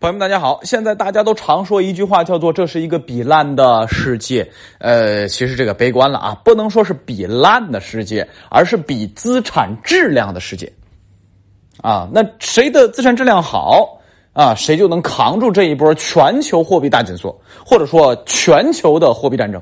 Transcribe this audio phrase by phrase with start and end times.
[0.00, 0.60] 朋友们，大家好！
[0.62, 4.48] 现在大家都常说一句话，叫做“这是一个比烂的世界”。
[4.78, 10.72] 呃，其实这个悲观了啊，不能说是比烂的世界，而是比资产质量的世界。
[11.82, 13.98] 啊，那谁的资产质量好
[14.34, 17.36] 啊，谁就能扛住这一波全球货币大紧缩，
[17.66, 19.60] 或者说全球的货币战争。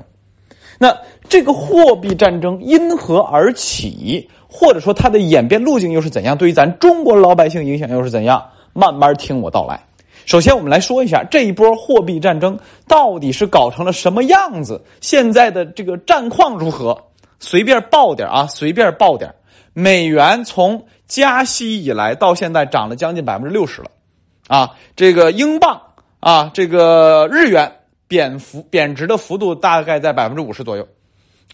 [0.77, 0.95] 那
[1.27, 6.37] 这个货币战争因何而起，或者说它的演变路径又是怎样？
[6.37, 8.45] 对于咱中国老百姓影响又是怎样？
[8.73, 9.83] 慢慢听我道来。
[10.27, 14.83] 首先，我们来说一下这一波货币战争到底是搞成了什么样子？
[14.99, 17.01] 现在的这个战况如何？
[17.39, 19.33] 随便报点啊，随便报点。
[19.71, 23.89] 美元从加息以来到现在涨了将近百分之六十了，
[24.49, 25.81] 啊，这个英镑
[26.19, 27.71] 啊，这个日元
[28.09, 30.85] 贬幅贬值的幅度大概在百分之五十左右，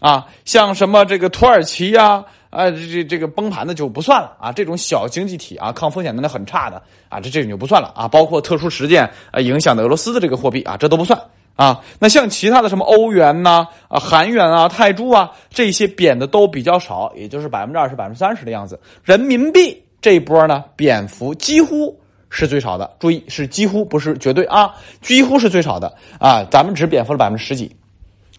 [0.00, 2.24] 啊，像什么这个土耳其呀。
[2.54, 11.20] 啊，这这这个崩盘的就不算了啊，这种小经济体啊，抗风险能力很差的啊，这这种就不算了啊，包括特殊事件啊影响的俄罗斯的这个货币啊，这都不算
[11.56, 11.82] 啊。
[11.98, 18.78] 那像其他的什么欧元呐、啊韩元啊、泰铢啊这些贬的都比较少，也就是百分之二十、百分之三十的样子。
[19.02, 21.98] 人民币这一波呢，贬幅几乎
[22.30, 27.74] 是最少的，注意是几乎不是绝对啊，几乎是最少的啊，咱们只贬幅了百分之十几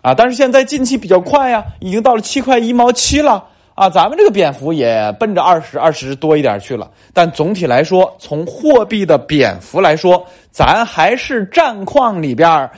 [0.06, 3.44] 啊，但是现在近期比较快呀，已经到了七块一毛七了。
[3.74, 12.70] 啊，咱们这个蝙蝠也奔着二十二十多一点去了，但总体来说，从货币的蝙蝠来说，咱还是战况里边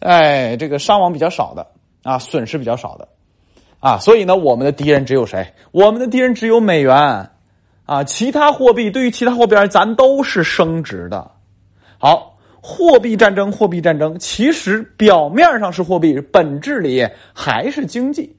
[0.00, 1.66] 哎，这个伤亡比较少的
[2.04, 3.08] 啊，损失比较少的，
[3.80, 5.50] 啊，所以呢，我们的敌人只有谁？
[5.72, 7.30] 我们的敌人只有美元，
[7.86, 11.28] 啊，其他货币对于其他货币而言，咱都是升值的。
[11.98, 12.35] 好，
[12.68, 18.34] 货币战争，货币战争，其实表面上是货币，本质里还是经济。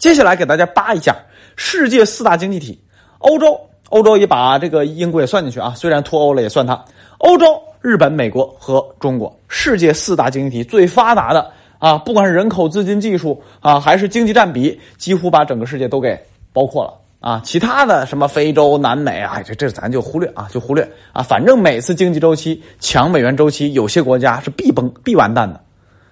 [0.00, 1.14] 接下来给大家扒一下
[1.54, 2.82] 世界四大经济体，
[3.18, 3.56] 欧洲，
[3.90, 6.84] 欧洲也把这个英国也算进去啊，虽然脱欧了也算它。
[7.18, 16.18] 欧洲、日本、美国和中国，世界四大经济体最发达的啊，不管是人口、资金、技术啊，还是经济占比，几乎把整个世界都给
[16.52, 17.40] 包括了啊。
[17.44, 21.22] 其他的什么非洲、南美啊，这这咱就忽略啊，就忽略啊。
[21.22, 25.60] 反正每次经济周期强美元周期，有些国家是必崩、必完蛋的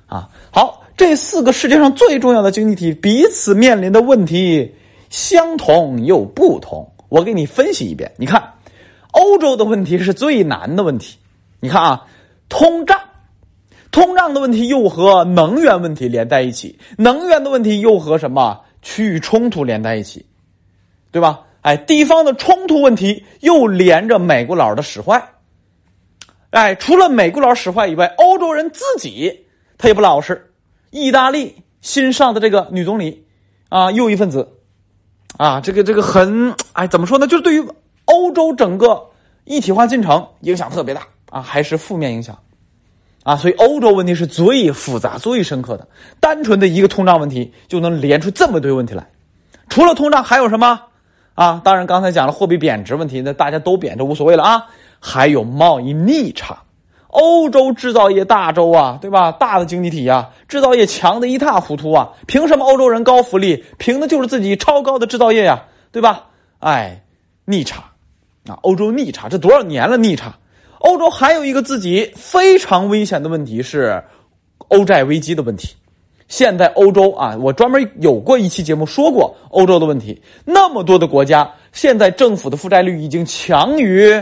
[0.07, 0.29] 啊。
[0.51, 0.83] 好。
[0.99, 4.75] 这四个世界上最重要的经济体彼此面临的问题
[5.11, 8.11] 相同又不同，我给你分析一遍。
[8.17, 8.43] 你看，
[9.11, 11.19] 欧洲的问题是最难的问题。
[11.61, 12.07] 你看啊，
[12.49, 12.99] 通胀，
[13.91, 20.25] 通胀的问题又和能源问题连在一起，能源的问题又和什么区域冲突连在一起，
[21.17, 21.41] 对吧？
[21.63, 25.31] 哎，地方的冲突问题又连着美国佬的使坏。
[26.51, 29.47] 哎，除了美国佬使坏以外，欧洲人自己
[29.79, 30.53] 他也不老实。
[30.91, 33.25] 意大利新上的这个女总理，
[33.71, 34.59] 啊，右翼分子，
[35.39, 37.27] 啊，这个这个很，哎，怎么说呢？
[37.27, 37.67] 就是对于
[38.05, 39.03] 欧洲整个
[39.45, 41.01] 一体化进程影响特别大
[41.31, 42.39] 啊，还是负面影响，
[43.23, 45.89] 啊，所以欧洲问题是最复杂、最深刻的。
[46.21, 49.11] 单纯的一个通胀问题就能连出这么堆问题来。
[49.71, 50.83] 除了通胀还有什么？
[51.37, 54.67] 啊，当然刚才讲了货币贬值问题，那大家都贬，这无所谓了啊。
[54.99, 56.59] 还有贸易逆差。
[57.09, 59.33] 欧洲制造业大洲啊，对吧？
[59.33, 62.11] 大的经济体呀，制造业强的一塌糊涂啊！
[62.27, 63.65] 凭什么欧洲人高福利？
[63.79, 66.27] 凭的就是自己超高的制造业呀，对吧？
[66.59, 67.05] 哎，
[67.45, 67.85] 逆差
[68.49, 68.59] 啊！
[68.63, 70.37] 欧洲逆差，这多少年了逆差？
[70.79, 74.03] 欧洲还有一个自己非常危险的问题是
[74.69, 75.75] 欧债危机的问题。
[76.29, 80.21] 现在欧洲啊，我专门有过一期节目说过欧洲的问题。
[80.45, 84.13] 那么多的国家，现在政府的负债率已经强于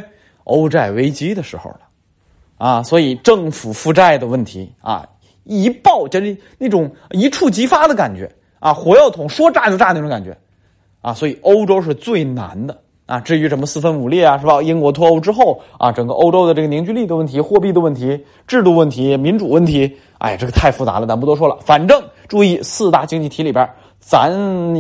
[0.45, 1.81] 欧债危机的时候了。
[2.57, 5.07] 啊，所以政府负债的问题啊，
[5.43, 10.37] 一爆就是那种一触即发的感觉啊，火药桶说炸就炸那种感觉
[11.01, 13.21] 啊，所以欧洲是最难的啊。
[13.21, 14.63] 至于什么四分五裂啊，是吧？
[14.63, 21.57] 英国脱欧之后啊，整个欧洲的这个凝聚力的问题、货币的问题、制度问题、民主问题，哎，这个太复杂了，咱不多说了。
[21.65, 23.69] 反正注意四大经济体里边，
[24.01, 24.31] 咱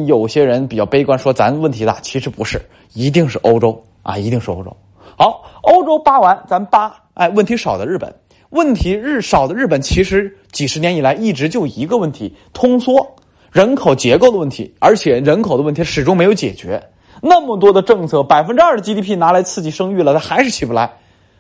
[0.07, 2.61] 有些人比较悲观，说咱问题大，其实不是，
[2.93, 4.75] 一定是欧洲啊，一定是欧洲。
[5.17, 6.95] 好，欧洲扒完，咱扒。
[7.15, 8.12] 哎，问题少的日本，
[8.50, 13.06] 问题日少的日本，其实几十年以来一直就一个问题：通缩、
[13.53, 16.82] 人口结构的问题，而且人口的问题始终没有解决。
[17.20, 20.90] 那么多的政策，百分之二的 GDP 拿来刺激生育了，它还是起不来，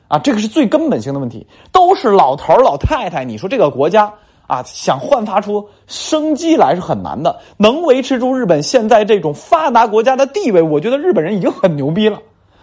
[0.08, 1.46] 啊，这个是最根本性的问题。
[1.72, 4.12] 都是老头老太太，你说这个国家
[4.46, 7.38] 啊，想焕发出生机来是很难的。
[7.56, 12.18] 能维持住日本现在这种发达国家的地位，我觉得日本人已经很牛逼了，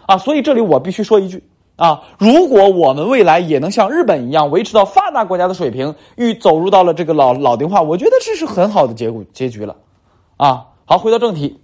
[0.06, 1.44] 啊，所以这里我必须说一句。
[1.78, 2.00] 啊！
[2.20, 9.76] 如果我们未来也能像日本一样维持到发达国家的水平，欲走入到了这个老老龄化，我觉得这是很好的结果结局了。
[10.38, 11.60] 啊，好，回到正题，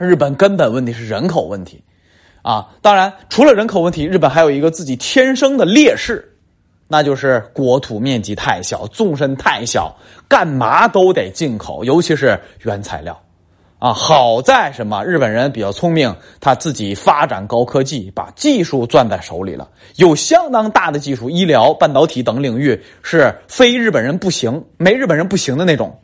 [0.00, 1.84] 日本根本问题是人口问题，
[2.40, 2.66] 啊。
[2.80, 6.26] 当然，除了人口问题，日本还有一个自己天生的劣势，
[6.88, 9.94] 那就是国土面积太小，纵深太小，
[10.26, 13.20] 干嘛都得进口，尤其是原材料。
[13.78, 15.04] 啊，好在什么？
[15.04, 25.94] 日本人比较聪明，他自己发展高科技，把技术攥在手里了，有相当大的技术，医疗、半导体等领域是非日本人不行，没日本人不行的那种。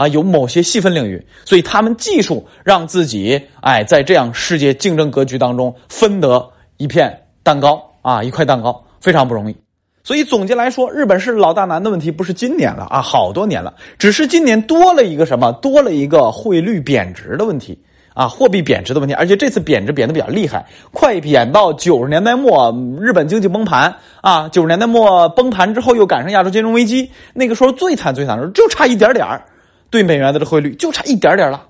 [0.00, 6.42] 啊，有某些细分领域，所以他们技术让自己哎，在这样世界竞争格局当中分得
[6.78, 9.54] 一片蛋糕啊，一块蛋糕非常不容易。
[10.02, 15.52] 所以总结来说，日本是老大难的问题不是今年了啊，好多年了，只是今年多了一个什么？
[15.60, 17.78] 多了一个汇率贬值的问题
[18.14, 29.42] 啊，货币贬值的问题，而且这次贬值贬的比较厉害，快贬到九十年代末，日本经济崩盘啊，九十年代末崩盘之后又赶上亚洲金融危机，那个时候最惨最惨的时候，就差一点点儿。
[29.90, 31.66] 对美元的这汇率就差一点点了，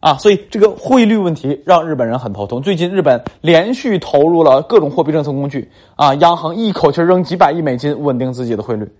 [0.00, 2.62] 啊，所以这个汇率问题让日本人很头痛。
[2.62, 8.90] 最近日本连续投入了各种货币政策工具，啊，央行一口气扔几百亿美金稳定自己的汇率，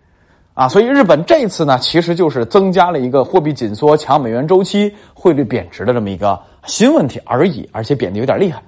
[0.55, 8.63] 啊，所以日本这次呢，其实就是增加了一个货币紧缩、抢美元周期、汇率贬值的这么一个新问题而已，而且贬的有点厉害。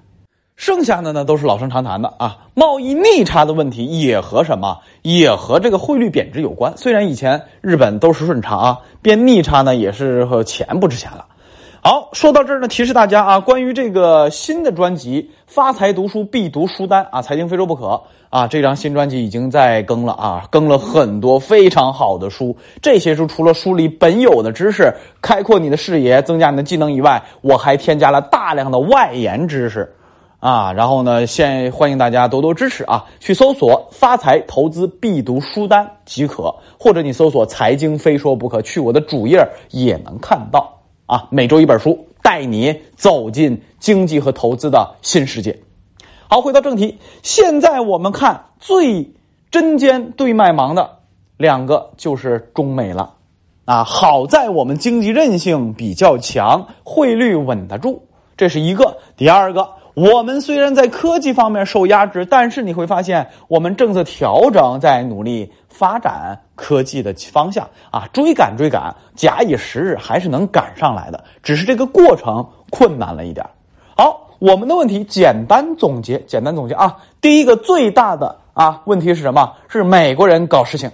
[0.56, 6.72] 剩下的呢都是老生常谈的啊，贸易逆差的问题也和什么，也和这个汇率贬值有关。
[6.76, 11.26] 虽然以前日本都是顺差啊，变逆差呢也是和钱不值钱了。
[11.82, 18.00] 好，说到这儿呢，提示大家啊，关于这个新的专辑《发财读书必读书单》啊，财经非说不可
[18.30, 22.56] 啊，这张新专辑已经在更了啊，更了很多非常好的书。
[22.80, 29.93] 这些书除了梳理本有的知识，开阔你的视野，增加你的技能以外，我还添加了大量的外延知识。
[30.44, 33.06] 啊，然后呢，现欢迎大家多多支持啊！
[33.18, 41.26] 去搜索“发财投资必读书单”即可，或者你搜索“财经非说不可”，去我的主页也能看到啊。
[41.30, 45.58] 每周一本书，带你走进经济和投资的新世界。
[46.28, 49.14] 好，回到正题，现在我们看最
[49.50, 50.98] 针尖对麦芒的
[51.38, 53.14] 两个就是中美了
[53.64, 53.82] 啊。
[53.82, 58.02] 好在我们经济韧性比较强，汇率稳得住，
[58.36, 58.98] 这是一个。
[59.16, 59.66] 第二个。
[59.94, 73.46] 我们虽然在科技方面受压制，但是你会发现，我们政策调整在努力发展科技的方向啊，追赶追赶，假以时日还是能赶上来的，只是这个过程困难了一点。
[73.96, 79.52] 好，我们的问题简单总结，简单总结啊，第一个最大的啊问题是什么？
[79.68, 80.90] 是美国人搞事情，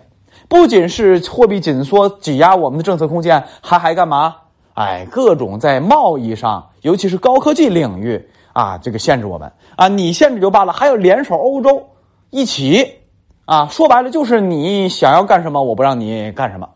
[0.47, 4.37] 不仅是货币紧缩挤压我们的政策空间，还还干嘛？
[4.75, 8.29] 哎，各种在贸易上，尤其是高科技领域。
[8.53, 11.89] 啊，这个限制我们啊，你限制就罢了，还要联手欧洲
[12.31, 12.99] 一起
[13.45, 16.69] 啊，说白了就是你想要干什么，我不让你干什么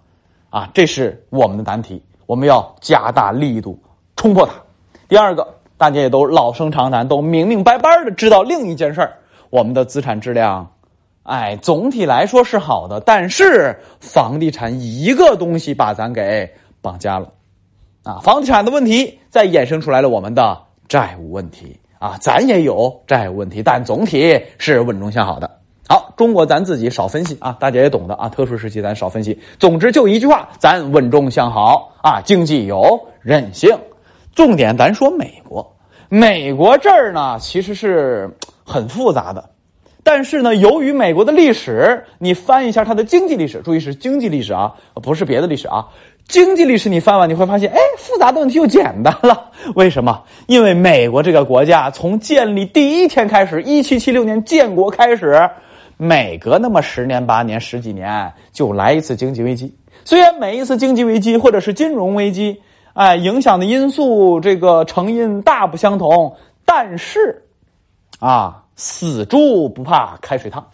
[0.50, 3.78] 啊，这是我们的难题，我们要加大力度
[4.16, 4.52] 冲破它。
[5.08, 9.16] 第二个，大家也都老生常谈，都明明白白的知道另一件事儿，
[9.50, 10.70] 我们的资产质量，
[11.24, 16.48] 哎，总体来说是好的，但是房地产一个东西把咱给
[16.80, 17.32] 绑架了
[18.04, 20.62] 啊，房地产的问题再衍生出来了我们的。
[20.88, 25.50] 债务问题啊，咱也有债务问题，但总体是稳中向好的。
[25.86, 29.38] 好，中国咱自己少分析啊，大家也懂的啊，特殊时期咱少分析。
[29.58, 33.78] 总之就一句话，咱稳中向好啊，经济有韧性。
[34.34, 35.76] 重点咱说美国，
[36.08, 39.50] 美国这儿呢其实是很复杂的，
[40.02, 45.88] 但是呢，由于美国的历史，你翻一下它的经济历史，注意是经济历史啊，不是别的历史啊。
[46.26, 49.50] 经济历史你翻完你会发现，哎，复杂的问题又简单了。
[49.76, 50.22] 为什么？
[50.46, 55.38] 因为美国这个国家从建立第一天开始，一七七六年建国开始，
[55.96, 59.72] 每隔那么十年八年十几年就来一次经济危机。
[60.04, 62.60] 虽然每一次经济危机或者是金融危机，
[62.94, 67.42] 哎，影响的因素这个成因大不相同，但是，
[68.18, 70.66] 啊，死猪不怕开水烫。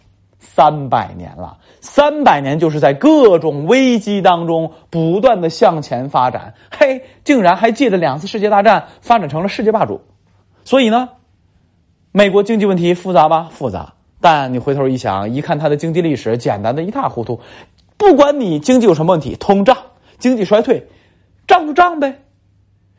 [0.61, 9.99] 三百年了，三百年就是在各种危机当中不断的向前发展，嘿，竟然还借着两次世界大战发展成了世界霸主。
[10.63, 11.09] 所以呢，
[12.11, 13.49] 美国经济问题复杂吧？
[13.51, 13.93] 复杂。
[14.21, 17.39] 但你回头一想，一看它的经济历史，简单的一塌糊涂。
[17.97, 19.75] 不管你经济有什么问题，通胀、
[20.19, 20.85] 经济衰退，
[21.47, 22.21] 涨就涨呗，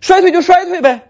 [0.01, 1.01] 衰退就衰退呗，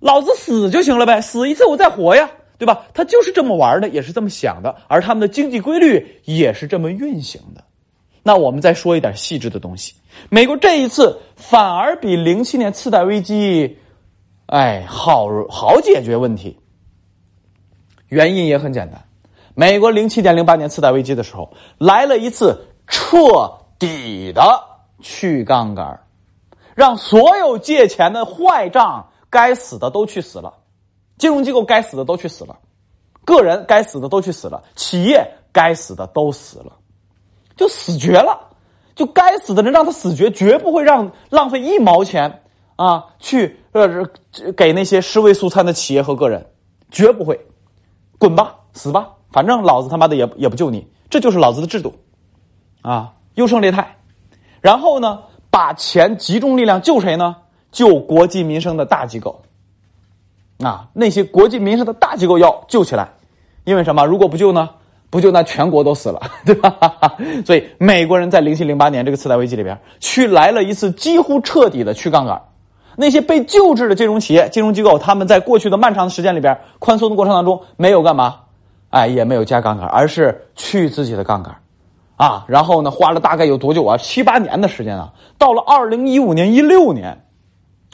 [0.00, 2.28] 老子死就行了呗，死一次我再活呀。
[2.64, 2.86] 对吧？
[2.94, 7.62] 他就是这么玩的，也是这么想的，而他们的经济规律也是这么运行的。
[8.22, 9.92] 那我们再说一点细致的东西。
[10.30, 13.76] 美国这一次反而比零七年次贷危机，
[14.46, 16.58] 哎，好好解决问题。
[18.08, 19.04] 原因也很简单，
[19.54, 23.18] 美国零七年、零八年次贷危机的时候，来了一次彻
[23.78, 24.42] 底的
[25.02, 26.00] 去杠杆，
[26.74, 30.54] 让所有借钱的坏账该死的都去死了。
[31.18, 32.58] 金融机构该死的都去死了，
[33.24, 36.72] 个人该死的都去死了，企业该死的都死了，
[37.56, 38.50] 就死绝了。
[38.94, 42.42] 就该死的人让他死绝，绝不会让浪费一毛钱
[42.76, 43.88] 啊去呃
[44.56, 46.46] 给那些尸位素餐的企业和个人，
[46.92, 47.44] 绝不会，
[48.18, 51.92] 滚吧，死吧，反正老子他妈的也也不救你，这就是老子的制度，
[52.82, 53.96] 啊，优胜劣汰。
[54.60, 57.34] 然后呢，把钱集中力量救谁呢？
[57.72, 59.42] 救国计民生的大机构，
[60.62, 63.08] 啊，那些国计民生的大机构要救起来，
[63.64, 64.04] 因为什么？
[64.04, 64.70] 如果不救呢？
[65.10, 66.76] 不救那全国都死了， 对吧？
[67.46, 72.40] 所以美国人在零七零八年这个次贷危机里边，去来了一次几乎彻底的去杠杆。
[72.96, 78.36] 那些被救治的金融企业、金融机构，他们在过去的漫长的时间里边，宽松的过程当中，没有干嘛？
[78.90, 81.56] 哎，也没有加杠杆，而是去自己的杠杆，
[82.16, 83.96] 啊，然后呢，花了大概有多久啊？
[83.96, 85.12] 七八年的时间啊。
[85.38, 87.23] 到了二零一五年、一六年，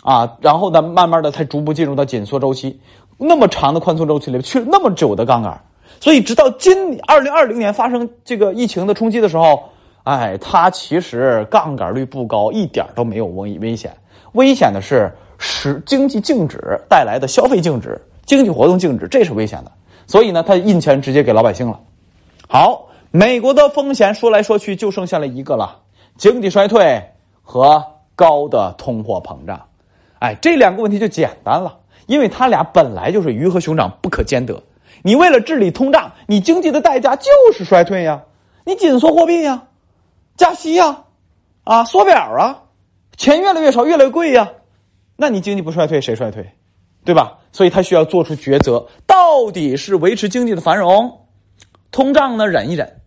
[0.02, 2.80] 啊，然后呢，慢慢的才逐步进入到紧缩周期。
[3.18, 5.60] 那么长的宽松周期里，去了那么久的杠杆。
[6.00, 9.62] 所以，直到今二零二零年发生这个疫情的冲击的时候，
[10.04, 13.94] 哎，它其实杠杆率不高，一点都没有危危险。
[14.32, 19.72] 危险的是使经济静止带来的消费静止、经济活动静止，这是危险的。
[20.06, 21.78] 所以呢，他印钱直接给老百姓了。
[22.48, 25.78] 好，美国的风险说来说去就剩下了一个了：
[26.16, 27.02] 经济衰退
[27.42, 27.84] 和
[28.16, 29.60] 高的通货膨胀。
[30.20, 34.62] 哎，这两个问题就简单了，因为它俩本来就是鱼和熊掌不可兼得。
[35.02, 38.22] 你为了治理通胀，你经济的代价就是衰退呀，
[38.64, 39.64] 你紧缩货币呀，
[40.36, 41.04] 加息呀，
[41.64, 42.62] 啊缩表啊，
[43.16, 44.50] 钱越来越少，越来越贵呀，
[45.16, 46.52] 那你经济不衰退谁衰退，
[47.04, 47.38] 对吧？
[47.52, 51.26] 所以他需要做出抉择，到底是维持经济的繁荣，
[51.90, 53.00] 通胀呢忍一忍，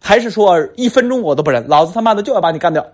[0.00, 2.86] 还是说一分钟我都不忍，老子他妈的就要把你干掉？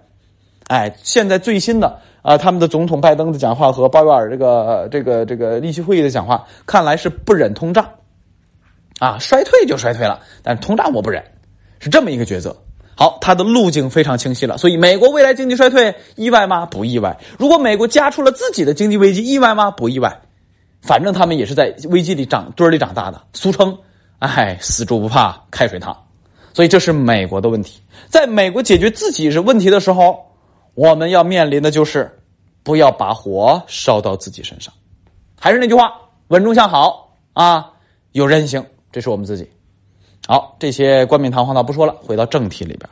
[0.67, 7.87] 哎，现在最新的啊，他们的总统拜登的讲话和鲍威尔这个这个这个利息会议的讲话，看来是不忍通胀。
[9.01, 11.23] 啊，衰退就衰退了，但是通胀我不忍，
[11.81, 12.57] 是这么一个抉择。
[12.95, 14.57] 好，它的路径非常清晰了。
[14.57, 16.67] 所以，美国未来经济衰退意外吗？
[16.67, 17.19] 不意外。
[17.37, 19.73] 如果美国加出了自己的经济危机，意外吗？
[19.73, 20.17] 不意外。
[20.83, 23.77] 反正他们也是在危机里长堆里长大的，俗称
[24.21, 25.97] “哎，死猪不怕开水烫”。
[26.55, 27.81] 所以，这是美国的问题。
[28.09, 30.25] 在美国解决自己是问题的时候，
[30.75, 32.11] 我们要面临的就是
[32.63, 34.73] 不要把火烧到自己身上。
[35.39, 35.93] 还是那句话，
[36.29, 37.73] 稳中向好啊，
[38.13, 38.65] 有韧性。
[38.91, 39.51] 这是我们自己，
[40.27, 42.89] 好，这些冠冕堂皇的不说了，回到正题里边。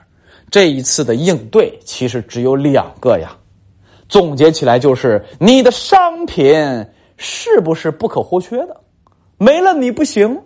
[0.50, 3.36] 这一次的应对其实只有两个呀，
[4.08, 6.54] 总结起来就是你的商品
[7.18, 8.80] 是不是不可或缺的，
[9.36, 10.40] 没了你不行。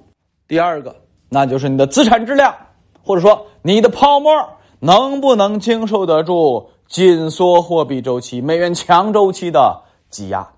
[0.49, 0.95] 第二个，
[1.29, 2.55] 那就是你的资产质量，
[3.03, 4.31] 或者说你的泡沫
[4.81, 10.49] 能不能经受得住紧缩货币周期、美元强周期的挤压。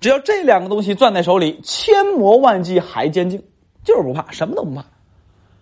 [0.00, 3.40] 只要这两个东西攥在手里，千磨万击还坚劲。
[3.84, 4.84] 就是不怕，什么都不怕，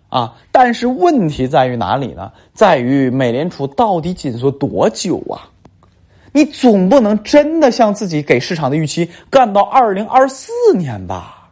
[0.09, 0.35] 啊！
[0.51, 2.31] 但是问题在于哪里呢？
[2.51, 5.45] 在于美联储到底紧缩多久啊？
[6.33, 11.51] 你总不能真的像自己给市场的预期干到二零二四年吧？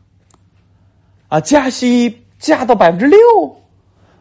[1.27, 3.19] 啊，加息加到百分之六，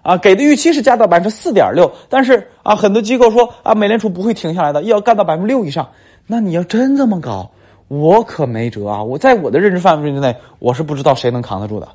[0.04, 5.88] 啊，给的预期是加到百分之四点六，但是啊，很多机构说啊，美联储不会停下来的，要干到百分之六以上。
[6.26, 7.50] 那你要真这么搞，
[7.88, 9.02] 我可没辙啊！
[9.02, 11.88] 我在我的认知范围之内，我是不知道谁能扛得住的。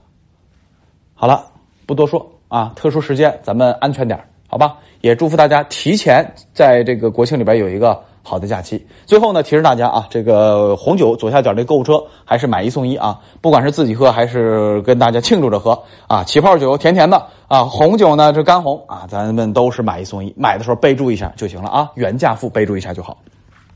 [1.13, 1.45] 好了，
[1.85, 4.77] 不多说啊，特殊时间咱们安全点好吧？
[5.01, 8.85] 也祝福大家提前在这个国庆里边有一个好的假期。
[9.07, 23.17] 最后呢，提示大家啊，这个红酒左下角这购物车还是买一送一啊，不管是自己喝还是跟大家庆祝着喝啊，起泡酒甜甜的啊，红酒呢这干红啊，咱们都是买一送一，买的时候备注一下就行了啊，原价付备注一下就好。